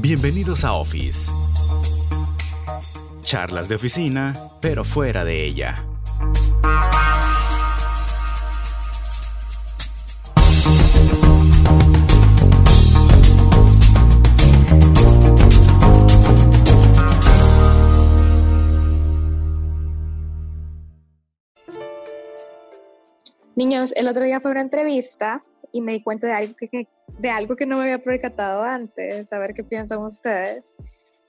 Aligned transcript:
Bienvenidos 0.00 0.64
a 0.64 0.72
Office. 0.74 1.32
Charlas 3.22 3.68
de 3.68 3.74
oficina, 3.74 4.50
pero 4.60 4.84
fuera 4.84 5.24
de 5.24 5.44
ella. 5.44 5.84
Niños, 23.56 23.92
el 23.96 24.06
otro 24.06 24.22
día 24.22 24.38
fue 24.38 24.50
una 24.50 24.60
entrevista 24.60 25.42
y 25.72 25.80
me 25.80 25.92
di 25.92 26.02
cuenta 26.02 26.26
de 26.26 26.32
algo 26.32 26.54
que, 26.56 26.88
de 27.18 27.30
algo 27.30 27.56
que 27.56 27.66
no 27.66 27.76
me 27.76 27.82
había 27.82 27.98
percatado 27.98 28.62
antes, 28.62 29.32
a 29.32 29.38
ver 29.38 29.54
qué 29.54 29.64
piensan 29.64 29.98
ustedes. 29.98 30.64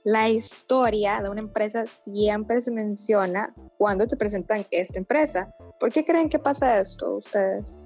La 0.03 0.29
historia 0.29 1.21
de 1.21 1.29
una 1.29 1.41
empresa 1.41 1.85
siempre 1.85 2.61
se 2.61 2.71
menciona 2.71 3.53
cuando 3.77 4.07
te 4.07 4.15
presentan 4.15 4.65
esta 4.71 4.99
empresa. 4.99 5.53
¿Por 5.79 5.91
qué 5.91 6.05
creen 6.05 6.29
que 6.29 6.39
pasa 6.39 6.79
esto 6.79 7.17
ustedes? 7.17 7.81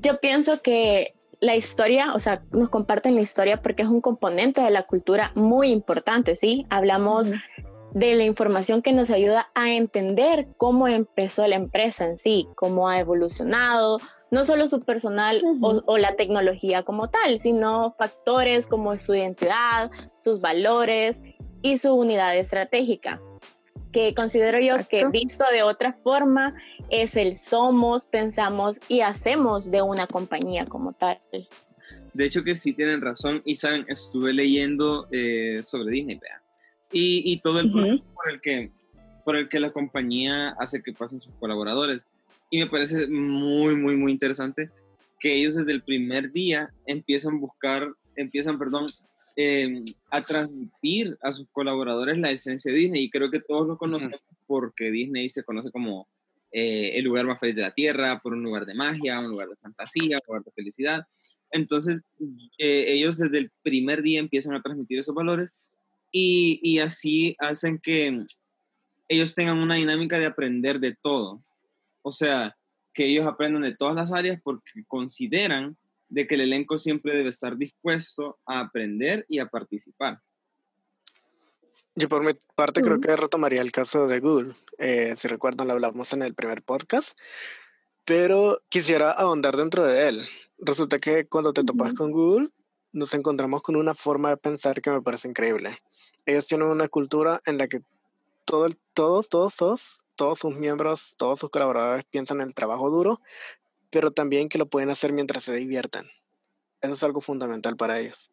Yo 0.00 0.18
pienso 0.20 0.62
que 0.62 1.14
la 1.40 1.56
historia, 1.56 2.14
o 2.14 2.20
sea, 2.20 2.44
nos 2.52 2.68
comparten 2.68 3.16
la 3.16 3.20
historia 3.20 3.60
porque 3.60 3.82
es 3.82 3.88
un 3.88 4.00
componente 4.00 4.60
de 4.60 4.70
la 4.70 4.84
cultura 4.84 5.32
muy 5.34 5.70
importante, 5.70 6.36
¿sí? 6.36 6.66
Hablamos 6.70 7.26
de 7.94 8.14
la 8.14 8.24
información 8.24 8.82
que 8.82 8.92
nos 8.92 9.10
ayuda 9.10 9.50
a 9.54 9.72
entender 9.72 10.48
cómo 10.56 10.88
empezó 10.88 11.46
la 11.46 11.56
empresa 11.56 12.06
en 12.06 12.16
sí, 12.16 12.46
cómo 12.56 12.88
ha 12.88 12.98
evolucionado, 12.98 13.98
no 14.30 14.44
solo 14.44 14.66
su 14.66 14.80
personal 14.80 15.42
o, 15.60 15.98
la 15.98 16.16
tecnología 16.16 16.82
como 16.82 17.10
tal, 17.10 17.38
sino 17.38 17.94
factores 17.98 18.66
como 18.66 18.98
su 18.98 19.14
identidad, 19.14 19.90
sus 20.20 20.40
valores 20.40 21.20
y 21.60 21.78
su 21.78 21.92
unidad 21.92 22.36
estratégica, 22.36 23.20
que 23.92 24.14
considero 24.14 24.58
yo 24.60 24.76
que 24.88 25.06
visto 25.08 25.44
de 25.52 25.62
otra 25.62 25.92
forma 26.02 26.54
es 26.88 27.16
el 27.16 27.36
somos, 27.36 28.06
pensamos 28.06 28.80
y 28.88 29.02
hacemos 29.02 29.70
de 29.70 29.82
una 29.82 30.06
compañía 30.06 30.64
como 30.64 30.94
tal. 30.94 31.18
De 32.14 32.24
hecho 32.24 32.42
que 32.42 32.54
sí 32.54 32.72
tienen 32.72 33.00
razón 33.00 33.42
y 33.44 33.56
saben, 33.56 33.84
estuve 33.88 34.32
leyendo 34.32 35.08
eh, 35.10 35.62
sobre 35.62 35.92
Disney, 35.92 36.18
vean 36.18 36.41
y, 36.92 37.36
todo 37.38 37.60
el 37.60 37.72
proceso 37.72 38.04
por 38.14 38.30
el 38.30 38.40
que 38.40 38.70
por 39.24 39.36
el 39.36 39.48
que 39.48 39.60
la 39.60 39.72
compañía 39.72 40.50
hace 40.58 40.82
que 40.82 40.92
pasen 40.92 41.20
sus 41.20 41.34
colaboradores. 41.34 42.08
Y 42.50 42.58
me 42.58 42.66
parece 42.66 43.06
muy, 43.06 43.76
muy, 43.76 43.96
muy 43.96 44.12
interesante 44.12 44.70
que 45.20 45.34
ellos 45.34 45.54
desde 45.54 45.72
el 45.72 45.82
primer 45.82 46.32
día 46.32 46.72
empiezan 46.86 47.36
a 47.36 47.38
buscar, 47.38 47.88
empiezan, 48.16 48.58
perdón, 48.58 48.86
em, 49.36 49.84
a 50.10 50.22
transmitir 50.22 51.16
a 51.22 51.32
sus 51.32 51.46
colaboradores 51.52 52.18
la 52.18 52.30
esencia 52.30 52.72
de 52.72 52.78
Disney. 52.78 53.04
Y 53.04 53.10
creo 53.10 53.28
que 53.28 53.40
todos 53.40 53.66
lo 53.68 53.78
conocemos 53.78 54.20
porque 54.46 54.90
Disney 54.90 55.30
se 55.30 55.44
conoce 55.44 55.70
como 55.70 56.08
eh, 56.50 56.98
el 56.98 57.04
lugar 57.04 57.24
más 57.24 57.40
feliz 57.40 57.56
de 57.56 57.62
la 57.62 57.72
Tierra, 57.72 58.20
por 58.20 58.34
un 58.34 58.42
lugar 58.42 58.66
de 58.66 58.74
magia, 58.74 59.20
un 59.20 59.30
lugar 59.30 59.48
de 59.48 59.56
fantasía, 59.56 60.18
un 60.18 60.26
lugar 60.26 60.44
de 60.44 60.50
felicidad. 60.50 61.06
Entonces, 61.50 62.02
eh, 62.58 62.84
ellos 62.88 63.16
desde 63.18 63.38
el 63.38 63.50
primer 63.62 64.02
día 64.02 64.18
empiezan 64.18 64.54
a 64.54 64.60
transmitir 64.60 64.98
esos 64.98 65.14
valores 65.14 65.54
y, 66.12 66.78
así 66.78 67.34
hacen 67.38 67.78
que 67.78 68.24
ellos 69.08 69.34
tengan 69.34 69.58
una 69.58 69.76
dinámica 69.76 70.18
de 70.18 70.26
aprender 70.26 70.78
de 70.78 70.94
todo. 70.94 71.42
O 72.02 72.12
sea, 72.12 72.56
que 72.92 73.06
ellos 73.06 73.26
aprendan 73.26 73.62
de 73.62 73.74
todas 73.74 73.94
las 73.94 74.12
áreas 74.12 74.40
porque 74.42 74.84
consideran 74.86 75.76
de 76.08 76.26
que 76.26 76.34
el 76.34 76.42
elenco 76.42 76.76
siempre 76.76 77.16
debe 77.16 77.30
estar 77.30 77.56
dispuesto 77.56 78.38
a 78.44 78.60
aprender 78.60 79.24
y 79.28 79.38
a 79.38 79.46
participar. 79.46 80.20
Yo 81.94 82.08
por 82.08 82.22
mi 82.22 82.32
parte 82.54 82.82
creo 82.82 83.00
que 83.00 83.16
retomaría 83.16 83.62
el 83.62 83.72
caso 83.72 84.06
de 84.06 84.20
Google. 84.20 84.52
Eh, 84.78 85.14
si 85.16 85.28
recuerdan, 85.28 85.68
lo 85.68 85.72
hablamos 85.72 86.12
en 86.12 86.22
el 86.22 86.34
primer 86.34 86.62
podcast, 86.62 87.18
pero 88.04 88.60
quisiera 88.68 89.12
ahondar 89.12 89.56
dentro 89.56 89.86
de 89.86 90.08
él. 90.08 90.26
Resulta 90.58 90.98
que 90.98 91.26
cuando 91.26 91.54
te 91.54 91.64
topas 91.64 91.94
con 91.94 92.12
Google, 92.12 92.48
nos 92.92 93.14
encontramos 93.14 93.62
con 93.62 93.76
una 93.76 93.94
forma 93.94 94.30
de 94.30 94.36
pensar 94.36 94.82
que 94.82 94.90
me 94.90 95.00
parece 95.00 95.28
increíble 95.28 95.78
ellos 96.26 96.46
tienen 96.46 96.68
una 96.68 96.88
cultura 96.88 97.42
en 97.46 97.58
la 97.58 97.68
que 97.68 97.82
todo 98.44 98.68
todos, 98.94 99.28
todos, 99.28 99.56
todos, 99.56 100.04
todos 100.16 100.38
sus 100.38 100.54
miembros, 100.54 101.14
todos 101.16 101.40
sus 101.40 101.50
colaboradores 101.50 102.04
piensan 102.04 102.40
en 102.40 102.48
el 102.48 102.54
trabajo 102.54 102.90
duro, 102.90 103.20
pero 103.90 104.10
también 104.10 104.48
que 104.48 104.58
lo 104.58 104.66
pueden 104.66 104.90
hacer 104.90 105.12
mientras 105.12 105.44
se 105.44 105.54
diviertan. 105.54 106.06
Eso 106.80 106.92
es 106.92 107.02
algo 107.02 107.20
fundamental 107.20 107.76
para 107.76 108.00
ellos. 108.00 108.32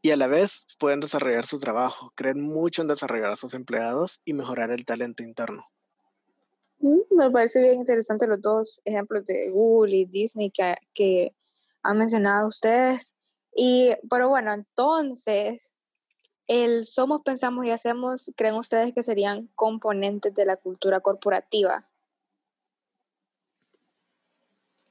Y 0.00 0.10
a 0.10 0.16
la 0.16 0.26
vez 0.26 0.66
pueden 0.78 1.00
desarrollar 1.00 1.46
su 1.46 1.60
trabajo, 1.60 2.12
creen 2.16 2.40
mucho 2.40 2.82
en 2.82 2.88
desarrollar 2.88 3.30
a 3.30 3.36
sus 3.36 3.54
empleados 3.54 4.20
y 4.24 4.32
mejorar 4.32 4.72
el 4.72 4.84
talento 4.84 5.22
interno. 5.22 5.64
Mm, 6.80 7.00
me 7.10 7.30
parece 7.30 7.60
bien 7.60 7.74
interesante 7.74 8.26
los 8.26 8.40
dos 8.40 8.80
ejemplos 8.84 9.24
de 9.26 9.50
Google 9.50 9.94
y 9.94 10.04
Disney 10.06 10.50
que, 10.50 10.74
que 10.92 11.32
han 11.82 11.98
mencionado 11.98 12.48
ustedes. 12.48 13.14
Y, 13.54 13.92
pero 14.10 14.28
bueno, 14.28 14.52
entonces, 14.52 15.76
el 16.52 16.84
somos, 16.84 17.22
pensamos 17.22 17.66
y 17.66 17.70
hacemos, 17.70 18.30
¿creen 18.36 18.54
ustedes 18.54 18.92
que 18.92 19.02
serían 19.02 19.48
componentes 19.54 20.34
de 20.34 20.44
la 20.44 20.56
cultura 20.56 21.00
corporativa? 21.00 21.86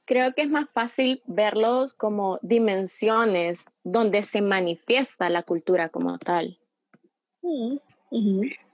Creo 0.04 0.34
que 0.34 0.42
es 0.42 0.50
más 0.50 0.68
fácil 0.70 1.22
verlos 1.26 1.94
como 1.94 2.38
dimensiones 2.42 3.66
donde 3.84 4.22
se 4.22 4.42
manifiesta 4.42 5.30
la 5.30 5.42
cultura 5.42 5.88
como 5.88 6.18
tal. 6.18 6.58
Mm, 7.42 7.76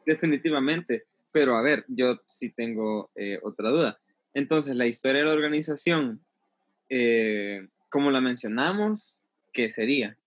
definitivamente, 0.05 1.05
pero 1.31 1.57
a 1.57 1.63
ver, 1.63 1.85
yo 1.89 2.19
sí 2.27 2.51
tengo 2.51 3.11
eh, 3.15 3.39
otra 3.43 3.71
duda. 3.71 4.01
Entonces, 4.35 4.75
la 4.75 4.87
historia 4.87 5.21
de 5.21 5.27
la 5.27 5.35
organización, 5.35 6.21
eh, 6.89 7.69
como 7.89 8.11
la 8.11 8.21
mencionamos, 8.21 9.27
¿qué 9.53 9.71
sería? 9.71 10.18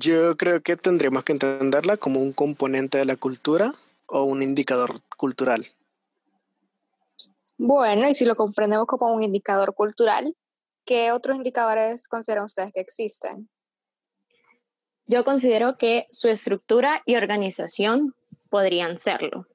Yo 0.00 0.36
creo 0.36 0.62
que 0.62 0.76
tendríamos 0.76 1.24
que 1.24 1.32
entenderla 1.32 1.96
como 1.96 2.20
un 2.20 2.32
componente 2.32 2.98
de 2.98 3.04
la 3.04 3.16
cultura 3.16 3.74
o 4.06 4.22
un 4.22 4.44
indicador 4.44 5.00
cultural. 5.16 5.66
Bueno, 7.56 8.08
y 8.08 8.14
si 8.14 8.24
lo 8.24 8.36
comprendemos 8.36 8.86
como 8.86 9.12
un 9.12 9.24
indicador 9.24 9.74
cultural, 9.74 10.36
¿qué 10.84 11.10
otros 11.10 11.36
indicadores 11.36 12.06
consideran 12.06 12.44
ustedes 12.44 12.72
que 12.72 12.78
existen? 12.78 13.48
Yo 15.06 15.24
considero 15.24 15.76
que 15.76 16.06
su 16.12 16.28
estructura 16.28 17.02
y 17.04 17.16
organización 17.16 18.14
podrían 18.50 18.98
serlo. 18.98 19.48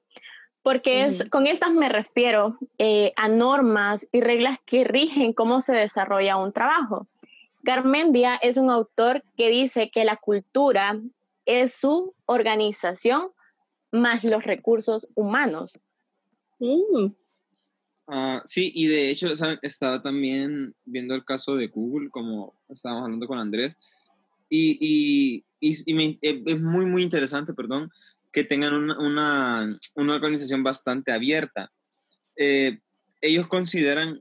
Porque 0.62 1.04
es, 1.04 1.24
con 1.30 1.46
estas 1.46 1.72
me 1.72 1.88
refiero 1.88 2.58
eh, 2.76 3.14
a 3.16 3.28
normas 3.28 4.06
y 4.12 4.20
reglas 4.20 4.58
que 4.66 4.84
rigen 4.84 5.32
cómo 5.32 5.62
se 5.62 5.72
desarrolla 5.72 6.36
un 6.36 6.52
trabajo. 6.52 7.06
Garmendia 7.64 8.36
es 8.36 8.58
un 8.58 8.68
autor 8.68 9.24
que 9.38 9.48
dice 9.48 9.90
que 9.90 10.04
la 10.04 10.16
cultura 10.16 11.00
es 11.46 11.74
su 11.74 12.14
organización 12.26 13.30
más 13.90 14.22
los 14.22 14.44
recursos 14.44 15.08
humanos. 15.14 15.80
Mm. 16.58 17.14
Ah, 18.06 18.42
sí, 18.44 18.70
y 18.74 18.86
de 18.86 19.08
hecho 19.08 19.28
estaba 19.62 20.02
también 20.02 20.74
viendo 20.84 21.14
el 21.14 21.24
caso 21.24 21.56
de 21.56 21.68
Google, 21.68 22.10
como 22.10 22.54
estábamos 22.68 23.04
hablando 23.04 23.26
con 23.26 23.38
Andrés, 23.38 23.78
y, 24.50 25.42
es 25.60 25.86
muy, 26.60 26.84
muy 26.84 27.02
interesante, 27.02 27.54
perdón, 27.54 27.90
que 28.30 28.44
tengan 28.44 28.74
una, 28.74 29.74
organización 29.96 30.62
bastante 30.62 31.12
abierta. 31.12 31.72
Eh, 32.36 32.78
ellos 33.22 33.48
consideran 33.48 34.20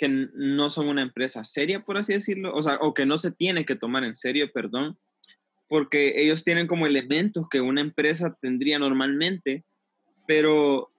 que 0.00 0.08
no 0.08 0.70
son 0.70 0.88
una 0.88 1.02
empresa 1.02 1.44
seria, 1.44 1.84
por 1.84 1.98
así 1.98 2.14
decirlo, 2.14 2.54
o 2.54 2.62
sea, 2.62 2.78
o 2.80 2.94
que 2.94 3.04
no 3.04 3.18
se 3.18 3.32
tiene 3.32 3.66
que 3.66 3.76
tomar 3.76 4.02
en 4.02 4.16
serio, 4.16 4.50
perdón, 4.50 4.98
porque 5.68 6.14
ellos 6.16 6.42
tienen 6.42 6.66
como 6.66 6.86
elementos 6.86 7.46
que 7.50 7.60
una 7.60 7.82
empresa 7.82 8.34
tendría 8.40 8.78
normalmente, 8.78 9.62
pero 10.26 10.90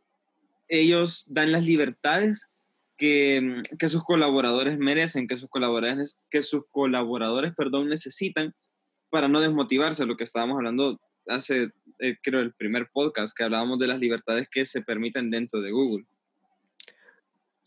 ellos 0.67 1.25
dan 1.29 1.51
las 1.51 1.63
libertades 1.63 2.51
que, 2.95 3.63
que 3.79 3.89
sus 3.89 4.03
colaboradores 4.03 4.77
merecen, 4.77 5.27
que 5.27 5.37
sus 5.37 5.49
colaboradores, 5.49 6.19
que 6.29 6.43
sus 6.43 6.67
colaboradores, 6.69 7.53
perdón, 7.57 7.89
necesitan 7.89 8.53
para 9.09 9.27
no 9.27 9.41
desmotivarse, 9.41 10.05
lo 10.05 10.15
que 10.15 10.25
estábamos 10.25 10.57
hablando 10.57 11.01
hace, 11.25 11.71
eh, 11.97 12.17
creo, 12.21 12.41
el 12.41 12.53
primer 12.53 12.87
podcast, 12.93 13.35
que 13.35 13.45
hablábamos 13.45 13.79
de 13.79 13.87
las 13.87 13.97
libertades 13.97 14.47
que 14.51 14.63
se 14.63 14.83
permiten 14.83 15.31
dentro 15.31 15.59
de 15.59 15.71
Google. 15.71 16.05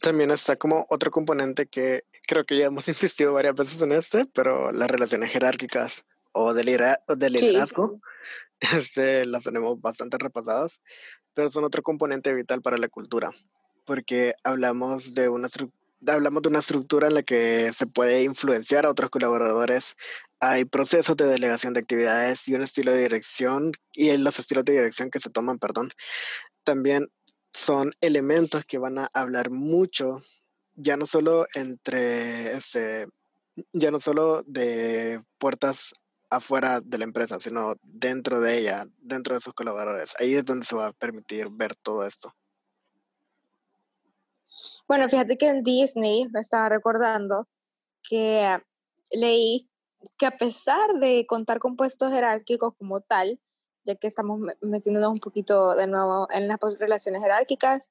También 0.01 0.31
está 0.31 0.57
como 0.57 0.87
otro 0.91 1.11
componente 1.11 1.67
que 1.67 2.05
creo 2.27 2.45
que 2.45 2.59
ya 2.59 2.67
hemos 2.67 2.89
insistido 2.89 3.33
varias 3.33 3.55
veces 3.55 3.81
en 3.83 3.93
este, 3.93 4.27
pero 4.27 4.73
las 4.73 4.91
relaciones 4.91 5.33
jerárquicas 5.33 6.05
o 6.33 6.53
de, 6.53 6.65
liderazgo, 6.65 8.01
este, 8.61 9.25
las 9.25 9.45
tenemos 9.45 9.81
bastante 9.81 10.19
repasadas, 10.19 10.83
pero 11.33 11.49
son 11.49 11.65
otro 11.65 11.83
componente 11.83 12.35
vital 12.35 12.61
para 12.61 12.77
la 12.77 12.89
cultura, 12.89 13.31
porque 13.85 14.35
hablamos 14.43 15.15
de 15.15 15.29
una, 15.29 15.49
hablamos 16.07 16.43
de 16.43 16.49
una 16.49 16.59
estructura 16.59 17.09
en 17.09 17.15
la 17.15 17.23
que 17.23 17.73
se 17.73 17.87
puede 17.87 18.23
influenciar 18.23 18.85
a 18.85 18.91
otros 18.91 19.11
colaboradores. 19.11 19.97
Hay 20.41 20.65
procesos 20.65 21.17
de 21.17 21.27
delegación 21.27 21.73
de 21.73 21.81
actividades 21.81 22.49
y 22.49 22.55
un 22.55 22.63
estilo 22.63 22.93
de 22.93 23.03
dirección 23.03 23.73
y 23.93 24.15
los 24.17 24.39
estilos 24.39 24.65
de 24.65 24.73
dirección 24.73 25.11
que 25.11 25.21
se 25.21 25.31
toman, 25.31 25.59
perdón. 25.59 25.91
También 26.65 27.09
son 27.55 27.93
elementos 28.01 28.65
que 28.67 28.79
van 28.79 28.99
a 28.99 29.11
hablar 29.15 29.49
mucho, 29.49 30.23
ya 30.75 30.97
no 30.97 31.07
solo 31.07 31.47
entre, 31.55 32.53
este, 32.57 33.07
ya 33.73 33.93
no 33.93 34.01
solo 34.01 34.43
de 34.43 35.23
puertas 35.39 35.95
afuera 36.31 36.81
de 36.81 36.99
la 36.99 37.05
empresa, 37.05 37.39
sino 37.39 37.77
dentro 37.83 38.41
de 38.41 38.59
ella, 38.59 38.87
dentro 38.99 39.35
de 39.35 39.41
sus 39.41 39.55
colaboradores. 39.55 40.15
Ahí 40.19 40.35
es 40.35 40.45
donde 40.45 40.67
se 40.67 40.75
va 40.75 40.89
a 40.89 40.93
permitir 40.93 41.49
ver 41.49 41.77
todo 41.77 42.05
esto. 42.05 42.35
Bueno, 44.89 45.09
fíjate 45.09 45.39
que 45.39 45.49
en 45.49 45.63
Disney 45.63 46.29
me 46.33 46.41
estaba 46.41 46.69
recordando 46.69 47.47
que 48.03 48.59
leí 49.13 49.69
que 50.19 50.27
a 50.27 50.37
pesar 50.37 50.95
de 51.01 51.25
contar 51.27 51.61
con 51.61 51.77
puestos 51.77 52.13
jerárquicos 52.13 52.75
como 52.77 53.01
tal, 53.01 53.41
ya 53.85 53.95
que 53.95 54.07
estamos 54.07 54.41
metiéndonos 54.61 55.13
un 55.13 55.21
poquito 55.21 55.75
de 55.75 55.87
nuevo 55.87 56.29
en 56.31 56.49
las 56.49 56.59
relaciones 56.79 57.23
jerárquicas, 57.23 57.91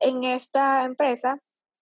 en 0.00 0.24
esta 0.24 0.84
empresa 0.84 1.40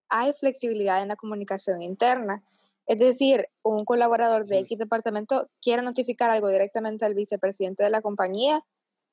hay 0.08 0.32
flexibilidad 0.34 1.02
en 1.02 1.08
la 1.08 1.16
comunicación 1.16 1.82
interna. 1.82 2.42
Es 2.86 2.98
decir, 2.98 3.48
un 3.62 3.84
colaborador 3.84 4.46
de 4.46 4.58
X 4.58 4.78
departamento 4.78 5.48
quiere 5.60 5.82
notificar 5.82 6.30
algo 6.30 6.48
directamente 6.48 7.04
al 7.04 7.14
vicepresidente 7.14 7.84
de 7.84 7.90
la 7.90 8.02
compañía, 8.02 8.64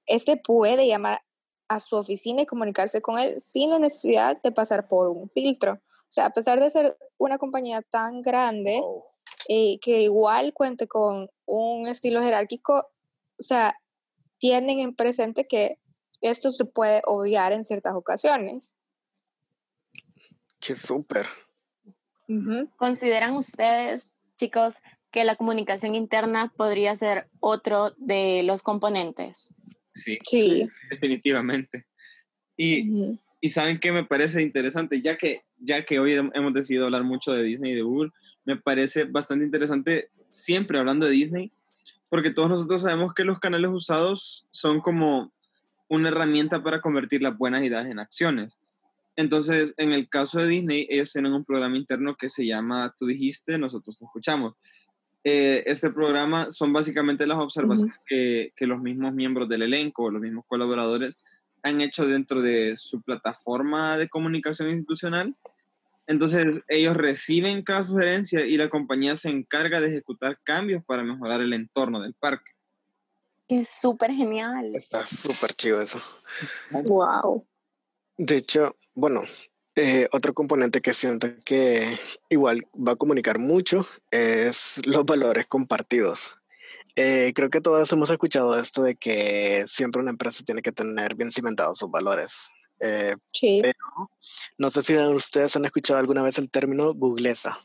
este 0.05 0.37
puede 0.37 0.87
llamar 0.87 1.21
a 1.67 1.79
su 1.79 1.95
oficina 1.95 2.41
y 2.41 2.45
comunicarse 2.45 3.01
con 3.01 3.19
él 3.19 3.39
sin 3.39 3.69
la 3.69 3.79
necesidad 3.79 4.41
de 4.41 4.51
pasar 4.51 4.87
por 4.87 5.07
un 5.09 5.29
filtro. 5.29 5.73
O 5.73 6.11
sea, 6.11 6.25
a 6.25 6.29
pesar 6.31 6.59
de 6.59 6.71
ser 6.71 6.97
una 7.17 7.37
compañía 7.37 7.83
tan 7.83 8.23
grande 8.23 8.81
eh, 9.47 9.79
que 9.79 10.01
igual 10.01 10.53
cuente 10.53 10.87
con 10.87 11.29
un 11.45 11.87
estilo 11.87 12.21
jerárquico, 12.21 12.89
o 13.39 13.43
sea, 13.43 13.75
tienen 14.39 14.79
en 14.79 14.95
presente 14.95 15.45
que 15.47 15.77
esto 16.21 16.51
se 16.51 16.65
puede 16.65 17.01
obviar 17.05 17.51
en 17.53 17.63
ciertas 17.63 17.95
ocasiones. 17.95 18.75
Qué 20.59 20.75
súper. 20.75 21.27
¿Consideran 22.77 23.35
ustedes, 23.35 24.09
chicos, 24.37 24.75
que 25.11 25.23
la 25.23 25.35
comunicación 25.35 25.95
interna 25.95 26.53
podría 26.55 26.95
ser 26.95 27.27
otro 27.39 27.91
de 27.97 28.43
los 28.43 28.61
componentes? 28.61 29.49
Sí, 29.93 30.17
sí. 30.23 30.67
definitivamente. 30.89 31.85
Y, 32.55 33.17
y 33.41 33.49
saben 33.49 33.79
que 33.79 33.91
me 33.91 34.03
parece 34.03 34.41
interesante, 34.41 35.01
ya 35.01 35.17
que, 35.17 35.43
ya 35.57 35.85
que 35.85 35.99
hoy 35.99 36.13
hemos 36.13 36.53
decidido 36.53 36.85
hablar 36.85 37.03
mucho 37.03 37.31
de 37.31 37.43
Disney 37.43 37.71
y 37.71 37.75
de 37.75 37.81
Google, 37.81 38.11
me 38.45 38.57
parece 38.57 39.05
bastante 39.05 39.45
interesante, 39.45 40.09
siempre 40.29 40.77
hablando 40.77 41.05
de 41.05 41.13
Disney, 41.13 41.51
porque 42.09 42.31
todos 42.31 42.49
nosotros 42.49 42.81
sabemos 42.81 43.13
que 43.13 43.23
los 43.23 43.39
canales 43.39 43.71
usados 43.71 44.47
son 44.51 44.81
como 44.81 45.31
una 45.87 46.09
herramienta 46.09 46.61
para 46.63 46.81
convertir 46.81 47.21
las 47.21 47.37
buenas 47.37 47.63
ideas 47.63 47.87
en 47.87 47.99
acciones. 47.99 48.59
Entonces, 49.15 49.73
en 49.77 49.91
el 49.91 50.07
caso 50.07 50.39
de 50.39 50.47
Disney, 50.47 50.87
ellos 50.89 51.11
tienen 51.11 51.33
un 51.33 51.43
programa 51.43 51.77
interno 51.77 52.15
que 52.15 52.29
se 52.29 52.45
llama 52.45 52.93
Tú 52.97 53.05
dijiste, 53.05 53.57
nosotros 53.57 53.97
te 53.97 54.05
escuchamos. 54.05 54.53
Eh, 55.23 55.63
este 55.65 55.89
programa 55.91 56.49
son 56.51 56.71
básicamente 56.71 57.27
las 57.27 57.39
observaciones 57.39 57.95
que, 58.05 58.53
que, 58.55 58.65
los 58.65 58.79
mismos 58.79 59.13
miembros 59.13 59.49
del 59.49 59.63
elenco, 59.63 60.09
los 60.09 60.21
mismos 60.21 60.45
colaboradores, 60.47 61.17
han 61.63 61.81
hecho 61.81 62.07
dentro 62.07 62.41
de 62.41 62.77
su 62.77 63.01
plataforma 63.01 63.97
de 63.97 64.07
comunicación 64.07 64.69
institucional. 64.69 65.35
Entonces, 66.09 66.63
ellos 66.67 66.97
reciben 66.97 67.61
cada 67.61 67.83
sugerencia 67.83 68.43
y 68.43 68.57
la 68.57 68.67
compañía 68.67 69.15
se 69.15 69.29
encarga 69.29 69.79
de 69.79 69.89
ejecutar 69.89 70.39
cambios 70.43 70.83
para 70.83 71.03
mejorar 71.03 71.39
el 71.39 71.53
entorno 71.53 72.01
del 72.01 72.15
parque. 72.15 72.51
Es 73.47 73.69
súper 73.79 74.13
genial. 74.13 74.75
Está 74.75 75.05
súper 75.05 75.53
chido 75.53 75.79
eso. 75.79 76.01
Wow. 76.71 77.45
De 78.17 78.37
hecho, 78.37 78.75
bueno, 78.95 79.21
eh, 79.75 80.09
otro 80.11 80.33
componente 80.33 80.81
que 80.81 80.95
siento 80.95 81.27
que 81.45 81.99
igual 82.27 82.65
va 82.75 82.93
a 82.93 82.95
comunicar 82.95 83.37
mucho 83.37 83.85
es 84.09 84.81
los 84.85 85.05
valores 85.05 85.45
compartidos. 85.45 86.35
Eh, 86.95 87.33
creo 87.35 87.51
que 87.51 87.61
todos 87.61 87.91
hemos 87.91 88.09
escuchado 88.09 88.59
esto 88.59 88.81
de 88.81 88.95
que 88.95 89.63
siempre 89.67 90.01
una 90.01 90.09
empresa 90.09 90.43
tiene 90.43 90.63
que 90.63 90.71
tener 90.71 91.13
bien 91.13 91.31
cimentados 91.31 91.77
sus 91.77 91.91
valores. 91.91 92.49
Eh, 92.79 93.15
sí. 93.27 93.59
Pero 93.61 94.11
no 94.57 94.69
sé 94.69 94.81
si 94.81 94.95
ustedes 94.97 95.55
han 95.55 95.65
escuchado 95.65 95.99
alguna 95.99 96.23
vez 96.23 96.37
el 96.37 96.49
término 96.49 96.93
googlesa. 96.93 97.59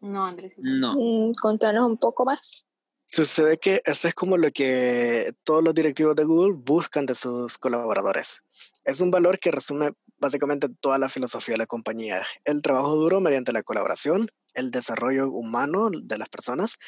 No, 0.00 0.24
Andrés. 0.24 0.54
No. 0.58 0.94
Mm, 0.96 1.34
contanos 1.34 1.86
un 1.86 1.96
poco 1.96 2.24
más. 2.24 2.66
Sucede 3.04 3.58
que 3.58 3.82
esto 3.84 4.08
es 4.08 4.14
como 4.14 4.36
lo 4.36 4.50
que 4.50 5.34
todos 5.44 5.62
los 5.62 5.74
directivos 5.74 6.16
de 6.16 6.24
Google 6.24 6.54
buscan 6.56 7.04
de 7.04 7.14
sus 7.14 7.58
colaboradores. 7.58 8.40
Es 8.84 9.00
un 9.00 9.10
valor 9.10 9.38
que 9.38 9.50
resume 9.50 9.92
básicamente 10.18 10.68
toda 10.80 10.98
la 10.98 11.08
filosofía 11.08 11.54
de 11.54 11.58
la 11.58 11.66
compañía. 11.66 12.24
El 12.44 12.62
trabajo 12.62 12.96
duro 12.96 13.20
mediante 13.20 13.52
la 13.52 13.62
colaboración, 13.62 14.28
el 14.54 14.70
desarrollo 14.70 15.30
humano 15.30 15.90
de 15.92 16.16
las 16.16 16.28
personas 16.28 16.78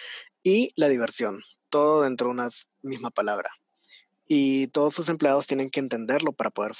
y 0.42 0.70
la 0.76 0.88
diversión. 0.88 1.42
Todo 1.68 2.02
dentro 2.02 2.28
de 2.28 2.34
una 2.34 2.48
misma 2.82 3.10
palabra. 3.10 3.50
Y 4.26 4.68
todos 4.68 4.94
sus 4.94 5.08
empleados 5.08 5.46
tienen 5.46 5.68
que 5.68 5.80
entenderlo 5.80 6.32
para 6.32 6.50
poder, 6.50 6.72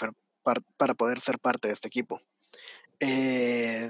para 0.44 0.94
poder 0.94 1.20
ser 1.20 1.38
parte 1.38 1.68
de 1.68 1.74
este 1.74 1.88
equipo. 1.88 2.20
Eh, 3.00 3.88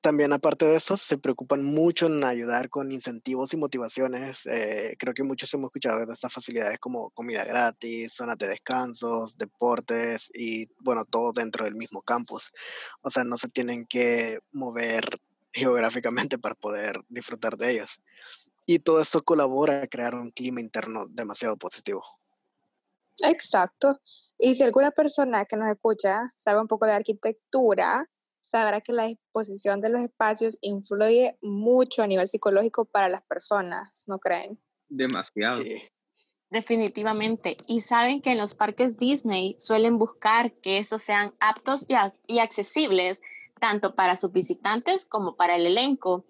también 0.00 0.32
aparte 0.32 0.64
de 0.64 0.76
eso, 0.76 0.96
se 0.96 1.18
preocupan 1.18 1.64
mucho 1.64 2.06
en 2.06 2.22
ayudar 2.22 2.70
con 2.70 2.92
incentivos 2.92 3.52
y 3.52 3.56
motivaciones. 3.56 4.46
Eh, 4.46 4.94
creo 4.98 5.12
que 5.12 5.24
muchos 5.24 5.52
hemos 5.54 5.68
escuchado 5.68 6.06
de 6.06 6.12
estas 6.12 6.32
facilidades 6.32 6.78
como 6.78 7.10
comida 7.10 7.44
gratis, 7.44 8.12
zonas 8.12 8.38
de 8.38 8.48
descansos, 8.48 9.36
deportes 9.36 10.30
y 10.32 10.66
bueno, 10.80 11.04
todo 11.04 11.32
dentro 11.32 11.64
del 11.64 11.74
mismo 11.74 12.02
campus. 12.02 12.52
O 13.02 13.10
sea, 13.10 13.24
no 13.24 13.36
se 13.36 13.48
tienen 13.48 13.86
que 13.86 14.38
mover 14.52 15.20
geográficamente 15.52 16.38
para 16.38 16.54
poder 16.54 17.00
disfrutar 17.08 17.56
de 17.56 17.72
ellos. 17.72 18.00
Y 18.66 18.78
todo 18.80 19.00
esto 19.00 19.24
colabora 19.24 19.82
a 19.82 19.88
crear 19.88 20.14
un 20.14 20.30
clima 20.30 20.60
interno 20.60 21.06
demasiado 21.08 21.56
positivo. 21.56 22.04
Exacto. 23.22 24.00
Y 24.38 24.54
si 24.54 24.62
alguna 24.62 24.90
persona 24.90 25.44
que 25.44 25.56
nos 25.56 25.68
escucha 25.68 26.32
sabe 26.36 26.60
un 26.60 26.68
poco 26.68 26.86
de 26.86 26.92
arquitectura, 26.92 28.08
sabrá 28.40 28.80
que 28.80 28.92
la 28.92 29.06
disposición 29.06 29.80
de 29.80 29.90
los 29.90 30.02
espacios 30.02 30.56
influye 30.62 31.36
mucho 31.42 32.02
a 32.02 32.06
nivel 32.06 32.28
psicológico 32.28 32.84
para 32.86 33.08
las 33.08 33.22
personas, 33.22 34.04
¿no 34.06 34.18
creen? 34.18 34.58
Demasiado. 34.88 35.62
Definitivamente. 36.50 37.58
Y 37.66 37.82
saben 37.82 38.22
que 38.22 38.32
en 38.32 38.38
los 38.38 38.54
parques 38.54 38.96
Disney 38.96 39.56
suelen 39.58 39.98
buscar 39.98 40.52
que 40.62 40.78
estos 40.78 41.02
sean 41.02 41.34
aptos 41.40 41.84
y, 42.26 42.38
accesibles 42.38 43.20
tanto 43.60 43.94
para 43.94 44.16
sus 44.16 44.32
visitantes 44.32 45.04
como 45.04 45.36
para 45.36 45.56
el 45.56 45.66
elenco. 45.66 46.24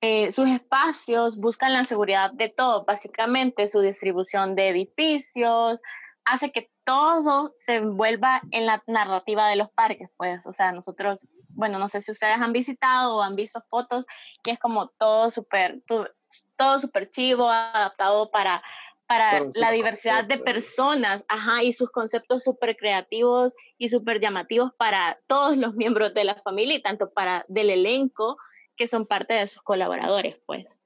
Eh, 0.00 0.32
sus 0.32 0.48
espacios 0.48 1.38
buscan 1.38 1.72
la 1.72 1.84
seguridad 1.84 2.32
de 2.32 2.48
todo, 2.48 2.84
básicamente 2.84 3.66
su 3.66 3.80
distribución 3.80 4.56
de 4.56 4.70
edificios, 4.70 5.80
hace 6.24 6.52
que 6.52 6.70
todo 6.84 7.52
se 7.56 7.76
envuelva 7.76 8.42
en 8.50 8.66
la 8.66 8.82
narrativa 8.86 9.48
de 9.48 9.56
los 9.56 9.70
parques, 9.70 10.08
pues, 10.16 10.46
o 10.46 10.52
sea, 10.52 10.72
nosotros, 10.72 11.26
bueno, 11.50 11.78
no 11.78 11.88
sé 11.88 12.00
si 12.00 12.10
ustedes 12.10 12.36
han 12.36 12.52
visitado 12.52 13.16
o 13.16 13.22
han 13.22 13.36
visto 13.36 13.62
fotos, 13.68 14.06
y 14.44 14.50
es 14.50 14.58
como 14.58 14.88
todo 14.88 15.30
súper, 15.30 15.82
todo 15.86 16.78
súper 16.78 17.10
chivo, 17.10 17.48
adaptado 17.48 18.30
para, 18.30 18.62
para 19.06 19.44
la 19.54 19.70
diversidad 19.70 20.24
de 20.24 20.38
personas, 20.38 21.24
ajá, 21.28 21.62
y 21.62 21.72
sus 21.72 21.90
conceptos 21.90 22.42
súper 22.42 22.76
creativos 22.76 23.54
y 23.76 23.88
súper 23.88 24.20
llamativos 24.20 24.72
para 24.78 25.18
todos 25.26 25.56
los 25.56 25.74
miembros 25.74 26.14
de 26.14 26.24
la 26.24 26.36
familia 26.36 26.76
y 26.76 26.82
tanto 26.82 27.12
para 27.12 27.44
del 27.48 27.70
elenco 27.70 28.38
que 28.76 28.88
son 28.88 29.06
parte 29.06 29.34
de 29.34 29.46
sus 29.46 29.62
colaboradores, 29.62 30.38
pues. 30.46 30.80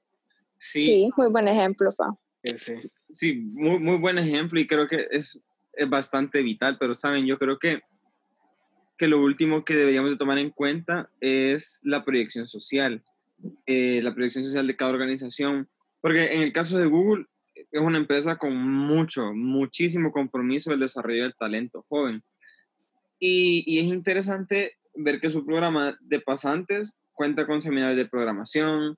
Sí, 0.57 0.83
sí 0.83 1.11
muy 1.15 1.29
buen 1.29 1.47
ejemplo, 1.47 1.91
Fa. 1.91 2.17
Sí, 2.43 2.75
sí. 3.09 3.35
muy, 3.35 3.79
muy 3.79 3.97
buen 3.97 4.17
ejemplo 4.17 4.59
y 4.59 4.67
creo 4.67 4.87
que 4.87 5.07
es, 5.11 5.39
es 5.73 5.89
bastante 5.89 6.41
vital, 6.41 6.77
pero 6.79 6.95
saben, 6.95 7.25
yo 7.25 7.37
creo 7.37 7.59
que, 7.59 7.81
que 8.97 9.07
lo 9.07 9.21
último 9.21 9.65
que 9.65 9.75
deberíamos 9.75 10.11
de 10.11 10.17
tomar 10.17 10.37
en 10.37 10.49
cuenta 10.49 11.09
es 11.19 11.79
la 11.83 12.05
proyección 12.05 12.47
social, 12.47 13.03
eh, 13.65 14.01
la 14.03 14.13
proyección 14.13 14.45
social 14.45 14.67
de 14.67 14.75
cada 14.75 14.91
organización, 14.91 15.67
porque 16.01 16.33
en 16.33 16.41
el 16.41 16.53
caso 16.53 16.77
de 16.77 16.85
Google 16.85 17.25
es 17.53 17.81
una 17.81 17.97
empresa 17.97 18.37
con 18.37 18.55
mucho, 18.55 19.33
muchísimo 19.33 20.11
compromiso 20.11 20.71
del 20.71 20.79
desarrollo 20.79 21.23
del 21.23 21.35
talento 21.35 21.85
joven. 21.89 22.23
Y, 23.19 23.63
y 23.67 23.79
es 23.79 23.85
interesante 23.85 24.77
ver 24.95 25.19
que 25.19 25.29
su 25.29 25.45
programa 25.45 25.97
de 25.99 26.21
pasantes 26.21 26.97
cuenta 27.11 27.45
con 27.45 27.59
seminarios 27.59 27.97
de 27.97 28.07
programación, 28.07 28.97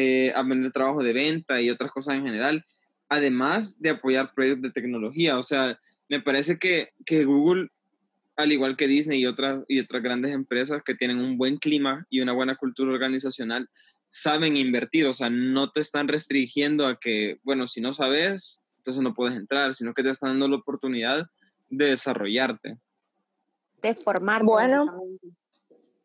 eh, 0.00 0.32
aprender 0.34 0.70
trabajo 0.70 1.02
de 1.02 1.12
venta 1.12 1.60
y 1.60 1.70
otras 1.70 1.90
cosas 1.90 2.14
en 2.14 2.24
general, 2.24 2.64
además 3.08 3.80
de 3.80 3.90
apoyar 3.90 4.32
proyectos 4.32 4.62
de 4.62 4.70
tecnología. 4.70 5.38
O 5.38 5.42
sea, 5.42 5.78
me 6.08 6.20
parece 6.20 6.58
que, 6.58 6.90
que 7.04 7.24
Google 7.24 7.68
al 8.36 8.52
igual 8.52 8.76
que 8.76 8.86
Disney 8.86 9.20
y 9.20 9.26
otras, 9.26 9.64
y 9.66 9.80
otras 9.80 10.00
grandes 10.00 10.32
empresas 10.32 10.82
que 10.84 10.94
tienen 10.94 11.18
un 11.18 11.36
buen 11.36 11.56
clima 11.56 12.06
y 12.08 12.20
una 12.20 12.32
buena 12.32 12.54
cultura 12.54 12.92
organizacional, 12.92 13.68
saben 14.08 14.56
invertir, 14.56 15.06
o 15.06 15.12
sea, 15.12 15.28
no 15.28 15.72
te 15.72 15.80
están 15.80 16.06
restringiendo 16.06 16.86
a 16.86 17.00
que, 17.00 17.40
bueno, 17.42 17.66
si 17.66 17.80
no 17.80 17.92
sabes, 17.92 18.62
entonces 18.76 19.02
no 19.02 19.12
puedes 19.12 19.36
entrar, 19.36 19.74
sino 19.74 19.92
que 19.92 20.04
te 20.04 20.10
están 20.10 20.30
dando 20.30 20.46
la 20.46 20.56
oportunidad 20.56 21.26
de 21.68 21.86
desarrollarte. 21.86 22.78
De 23.82 23.94
formar. 23.96 24.44
Bueno, 24.44 25.02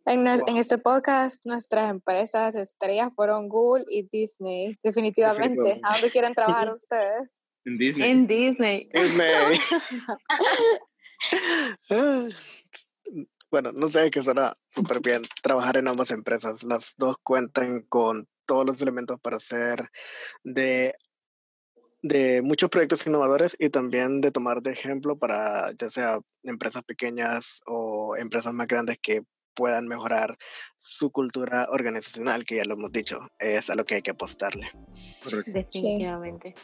en, 0.05 0.27
en, 0.27 0.57
este 0.57 0.77
podcast 0.77 1.45
nuestras 1.45 1.89
empresas 1.89 2.55
estrellas 2.55 3.11
fueron 3.15 3.47
Google 3.47 3.85
y 3.89 4.07
Disney, 4.11 4.77
definitivamente. 4.83 5.79
¿A 5.83 5.93
dónde 5.93 6.11
quieren 6.11 6.33
trabajar 6.33 6.71
ustedes? 6.73 7.39
En 7.65 7.77
Disney. 7.77 8.11
En 8.11 8.27
Disney. 8.27 8.89
Disney. 8.93 9.57
bueno, 13.49 13.71
no 13.71 13.87
sé, 13.87 14.11
que 14.11 14.21
suena 14.21 14.53
súper 14.67 14.99
bien 14.99 15.23
trabajar 15.41 15.77
en 15.77 15.87
ambas 15.87 16.11
empresas. 16.11 16.61
Las 16.63 16.93
dos 16.97 17.15
cuentan 17.23 17.83
con 17.83 18.27
todos 18.45 18.65
los 18.65 18.81
elementos 18.81 19.17
para 19.21 19.37
hacer 19.37 19.89
de 20.43 20.93
de 22.03 22.41
muchos 22.41 22.69
proyectos 22.69 23.07
innovadores 23.07 23.55
y 23.57 23.69
también 23.69 24.19
de 24.19 24.31
tomar 24.31 24.61
de 24.61 24.71
ejemplo 24.71 25.17
para 25.17 25.71
ya 25.71 25.89
sea 25.89 26.19
empresas 26.43 26.83
pequeñas 26.83 27.61
o 27.65 28.17
empresas 28.17 28.53
más 28.53 28.67
grandes 28.67 28.97
que 29.01 29.23
puedan 29.53 29.87
mejorar 29.87 30.37
su 30.77 31.11
cultura 31.11 31.67
organizacional, 31.71 32.45
que 32.45 32.57
ya 32.57 32.65
lo 32.65 32.73
hemos 32.75 32.91
dicho, 32.91 33.19
es 33.39 33.69
a 33.69 33.75
lo 33.75 33.85
que 33.85 33.95
hay 33.95 34.01
que 34.01 34.11
apostarle. 34.11 34.69
Definitivamente. 35.45 36.55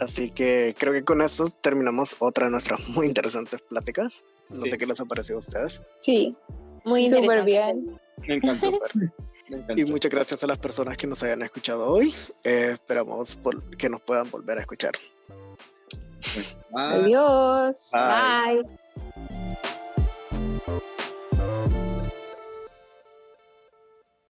Así 0.00 0.30
que 0.30 0.74
creo 0.78 0.92
que 0.92 1.04
con 1.04 1.22
eso 1.22 1.50
terminamos 1.60 2.16
otra 2.18 2.46
de 2.46 2.52
nuestras 2.52 2.88
muy 2.88 3.06
interesantes 3.06 3.60
pláticas. 3.62 4.24
No 4.48 4.62
sé 4.62 4.78
qué 4.78 4.86
les 4.86 5.00
ha 5.00 5.04
parecido 5.04 5.38
a 5.38 5.40
ustedes. 5.40 5.82
Sí, 6.00 6.34
muy 6.84 7.08
súper 7.08 7.44
bien. 7.44 7.98
Me 8.26 8.36
encantó. 8.36 8.78
Y 9.76 9.84
muchas 9.84 10.10
gracias 10.10 10.44
a 10.44 10.46
las 10.46 10.58
personas 10.58 10.96
que 10.96 11.06
nos 11.06 11.22
hayan 11.22 11.42
escuchado 11.42 11.90
hoy. 11.90 12.14
Eh, 12.44 12.70
esperamos 12.74 13.38
que 13.78 13.88
nos 13.88 14.00
puedan 14.02 14.30
volver 14.30 14.58
a 14.58 14.60
escuchar. 14.60 14.92
Adiós. 16.74 17.90
Bye. 17.92 18.62
Bye. 18.62 19.26